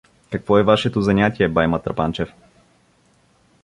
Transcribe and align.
—Какво 0.31 0.57
е 0.57 0.63
вашето 0.63 1.01
занятие, 1.01 1.47
бай 1.49 1.67
Матрапанчев? 1.67 2.33